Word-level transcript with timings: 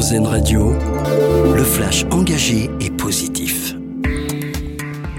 Radio, 0.00 0.72
le 1.54 1.62
flash 1.62 2.06
engagé 2.10 2.70
et 2.80 2.88
positif. 2.88 3.74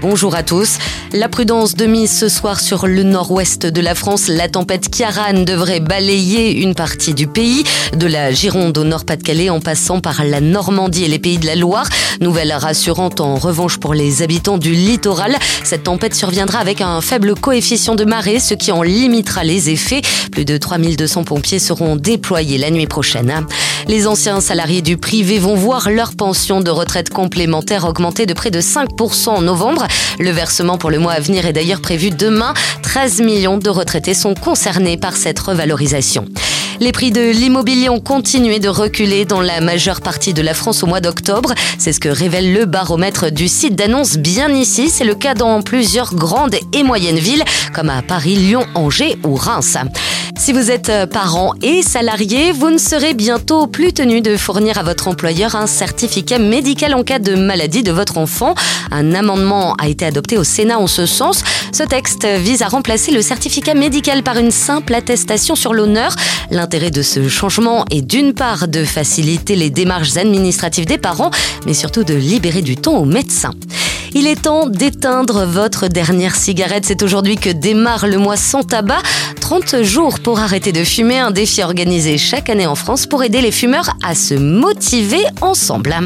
Bonjour 0.00 0.34
à 0.34 0.42
tous. 0.42 0.78
La 1.12 1.28
prudence 1.28 1.76
de 1.76 1.86
mise 1.86 2.10
ce 2.10 2.28
soir 2.28 2.58
sur 2.58 2.88
le 2.88 3.04
nord-ouest 3.04 3.64
de 3.64 3.80
la 3.80 3.94
France. 3.94 4.26
La 4.26 4.48
tempête 4.48 4.90
Kiaran 4.90 5.44
devrait 5.44 5.78
balayer 5.78 6.60
une 6.60 6.74
partie 6.74 7.14
du 7.14 7.28
pays, 7.28 7.62
de 7.96 8.08
la 8.08 8.32
Gironde 8.32 8.76
au 8.76 8.82
Nord-Pas-de-Calais 8.82 9.50
en 9.50 9.60
passant 9.60 10.00
par 10.00 10.24
la 10.24 10.40
Normandie 10.40 11.04
et 11.04 11.08
les 11.08 11.20
pays 11.20 11.38
de 11.38 11.46
la 11.46 11.54
Loire. 11.54 11.88
Nouvelle 12.20 12.52
rassurante 12.52 13.20
en 13.20 13.36
revanche 13.36 13.78
pour 13.78 13.94
les 13.94 14.22
habitants 14.22 14.58
du 14.58 14.72
littoral. 14.72 15.36
Cette 15.62 15.84
tempête 15.84 16.16
surviendra 16.16 16.58
avec 16.58 16.80
un 16.80 17.00
faible 17.00 17.36
coefficient 17.36 17.94
de 17.94 18.04
marée, 18.04 18.40
ce 18.40 18.54
qui 18.54 18.72
en 18.72 18.82
limitera 18.82 19.44
les 19.44 19.70
effets. 19.70 20.02
Plus 20.32 20.44
de 20.44 20.56
3200 20.56 21.22
pompiers 21.22 21.60
seront 21.60 21.94
déployés 21.94 22.58
la 22.58 22.70
nuit 22.70 22.88
prochaine. 22.88 23.46
Les 23.88 24.06
anciens 24.06 24.40
salariés 24.40 24.82
du 24.82 24.96
privé 24.96 25.38
vont 25.38 25.54
voir 25.54 25.90
leur 25.90 26.14
pension 26.14 26.60
de 26.60 26.70
retraite 26.70 27.10
complémentaire 27.10 27.84
augmenter 27.84 28.26
de 28.26 28.34
près 28.34 28.50
de 28.50 28.60
5% 28.60 29.28
en 29.28 29.42
novembre. 29.42 29.86
Le 30.18 30.30
versement 30.30 30.78
pour 30.78 30.90
le 30.90 30.98
mois 30.98 31.12
à 31.12 31.20
venir 31.20 31.46
est 31.46 31.52
d'ailleurs 31.52 31.80
prévu 31.80 32.10
demain. 32.10 32.54
13 32.82 33.20
millions 33.22 33.58
de 33.58 33.70
retraités 33.70 34.14
sont 34.14 34.34
concernés 34.34 34.96
par 34.96 35.16
cette 35.16 35.38
revalorisation. 35.38 36.26
Les 36.80 36.92
prix 36.92 37.10
de 37.10 37.30
l'immobilier 37.30 37.88
ont 37.88 38.00
continué 38.00 38.58
de 38.58 38.68
reculer 38.68 39.24
dans 39.24 39.40
la 39.40 39.60
majeure 39.60 40.00
partie 40.00 40.34
de 40.34 40.42
la 40.42 40.54
France 40.54 40.82
au 40.82 40.86
mois 40.86 41.00
d'octobre. 41.00 41.52
C'est 41.78 41.92
ce 41.92 42.00
que 42.00 42.08
révèle 42.08 42.52
le 42.52 42.64
baromètre 42.64 43.30
du 43.30 43.48
site 43.48 43.76
d'annonce 43.76 44.16
bien 44.16 44.48
ici. 44.48 44.90
C'est 44.90 45.04
le 45.04 45.14
cas 45.14 45.34
dans 45.34 45.62
plusieurs 45.62 46.14
grandes 46.14 46.56
et 46.72 46.82
moyennes 46.82 47.18
villes 47.18 47.44
comme 47.72 47.90
à 47.90 48.02
Paris, 48.02 48.36
Lyon, 48.36 48.64
Angers 48.74 49.16
ou 49.24 49.34
Reims. 49.34 49.76
Si 50.42 50.52
vous 50.52 50.72
êtes 50.72 50.88
euh, 50.88 51.06
parent 51.06 51.54
et 51.62 51.82
salarié, 51.82 52.50
vous 52.50 52.68
ne 52.68 52.76
serez 52.76 53.14
bientôt 53.14 53.68
plus 53.68 53.92
tenu 53.92 54.20
de 54.20 54.36
fournir 54.36 54.76
à 54.76 54.82
votre 54.82 55.06
employeur 55.06 55.54
un 55.54 55.68
certificat 55.68 56.40
médical 56.40 56.94
en 56.94 57.04
cas 57.04 57.20
de 57.20 57.36
maladie 57.36 57.84
de 57.84 57.92
votre 57.92 58.18
enfant. 58.18 58.56
Un 58.90 59.14
amendement 59.14 59.74
a 59.74 59.86
été 59.86 60.04
adopté 60.04 60.36
au 60.38 60.42
Sénat 60.42 60.80
en 60.80 60.88
ce 60.88 61.06
sens. 61.06 61.44
Ce 61.72 61.84
texte 61.84 62.26
vise 62.26 62.62
à 62.62 62.66
remplacer 62.66 63.12
le 63.12 63.22
certificat 63.22 63.74
médical 63.74 64.24
par 64.24 64.36
une 64.36 64.50
simple 64.50 64.96
attestation 64.96 65.54
sur 65.54 65.74
l'honneur. 65.74 66.16
L'intérêt 66.50 66.90
de 66.90 67.02
ce 67.02 67.28
changement 67.28 67.84
est 67.92 68.02
d'une 68.02 68.34
part 68.34 68.66
de 68.66 68.84
faciliter 68.84 69.54
les 69.54 69.70
démarches 69.70 70.16
administratives 70.16 70.86
des 70.86 70.98
parents, 70.98 71.30
mais 71.66 71.72
surtout 71.72 72.02
de 72.02 72.14
libérer 72.14 72.62
du 72.62 72.76
temps 72.76 72.96
aux 72.96 73.04
médecins. 73.04 73.54
Il 74.14 74.26
est 74.26 74.42
temps 74.42 74.66
d'éteindre 74.66 75.46
votre 75.46 75.88
dernière 75.88 76.36
cigarette. 76.36 76.84
C'est 76.86 77.02
aujourd'hui 77.02 77.36
que 77.36 77.48
démarre 77.48 78.06
le 78.06 78.18
mois 78.18 78.36
sans 78.36 78.62
tabac. 78.62 79.00
30 79.40 79.82
jours 79.82 80.20
pour 80.20 80.38
arrêter 80.38 80.70
de 80.70 80.84
fumer, 80.84 81.18
un 81.18 81.30
défi 81.30 81.62
organisé 81.62 82.18
chaque 82.18 82.50
année 82.50 82.66
en 82.66 82.74
France 82.74 83.06
pour 83.06 83.24
aider 83.24 83.40
les 83.40 83.50
fumeurs 83.50 83.96
à 84.04 84.14
se 84.14 84.34
motiver 84.34 85.24
ensemble. 85.40 85.96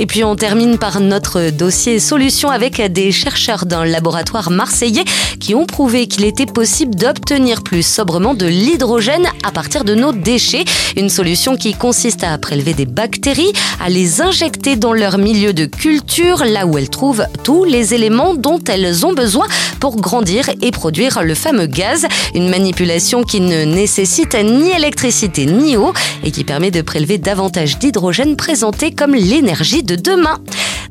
Et 0.00 0.06
puis 0.06 0.22
on 0.22 0.36
termine 0.36 0.78
par 0.78 1.00
notre 1.00 1.50
dossier 1.50 1.98
solution 1.98 2.50
avec 2.50 2.80
des 2.92 3.10
chercheurs 3.10 3.66
d'un 3.66 3.84
laboratoire 3.84 4.50
marseillais 4.50 5.04
qui 5.40 5.54
ont 5.54 5.66
prouvé 5.66 6.06
qu'il 6.06 6.24
était 6.24 6.46
possible 6.46 6.94
d'obtenir 6.94 7.62
plus 7.62 7.84
sobrement 7.84 8.34
de 8.34 8.46
l'hydrogène 8.46 9.26
à 9.42 9.50
partir 9.50 9.84
de 9.84 9.94
nos 9.94 10.12
déchets. 10.12 10.64
Une 10.96 11.08
solution 11.08 11.56
qui 11.56 11.74
consiste 11.74 12.22
à 12.22 12.38
prélever 12.38 12.74
des 12.74 12.86
bactéries, 12.86 13.52
à 13.80 13.88
les 13.88 14.20
injecter 14.20 14.76
dans 14.76 14.92
leur 14.92 15.18
milieu 15.18 15.52
de 15.52 15.66
culture, 15.66 16.44
là 16.44 16.66
où 16.66 16.78
elles 16.78 16.90
trouvent 16.90 17.26
tous 17.42 17.64
les 17.64 17.94
éléments 17.94 18.34
dont 18.34 18.60
elles 18.68 19.04
ont 19.04 19.14
besoin 19.14 19.46
pour 19.80 19.96
grandir 19.96 20.48
et 20.62 20.70
produire 20.70 21.22
le 21.22 21.34
fameux 21.34 21.66
gaz. 21.66 22.06
Une 22.34 22.48
manipulation 22.48 23.22
qui 23.24 23.40
ne 23.40 23.64
nécessite 23.64 24.34
ni 24.34 24.70
électricité 24.70 25.46
ni 25.46 25.76
eau 25.76 25.92
et 26.22 26.30
qui 26.30 26.44
permet 26.44 26.70
de 26.70 26.82
prélever 26.82 27.18
davantage 27.18 27.78
d'hydrogène 27.78 28.36
présenté 28.36 28.92
comme 28.92 29.14
l'énergie 29.14 29.82
de 29.88 29.96
demain. 29.96 30.36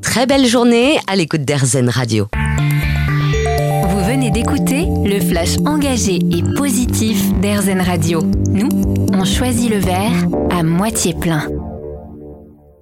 Très 0.01 0.25
belle 0.25 0.47
journée 0.47 0.99
à 1.05 1.15
l'écoute 1.15 1.43
d'Airzen 1.43 1.87
Radio. 1.87 2.27
Vous 3.89 4.03
venez 4.03 4.31
d'écouter 4.31 4.87
le 5.05 5.19
flash 5.19 5.58
engagé 5.67 6.15
et 6.15 6.41
positif 6.55 7.31
d'Airzen 7.39 7.80
Radio. 7.80 8.23
Nous, 8.49 8.69
on 9.13 9.23
choisit 9.23 9.69
le 9.69 9.77
verre 9.77 10.25
à 10.49 10.63
moitié 10.63 11.13
plein. 11.13 11.47